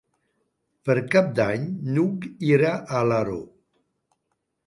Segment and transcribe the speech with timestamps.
[0.89, 1.67] Per Cap d'Any
[1.97, 3.39] n'Hug irà a Alaró.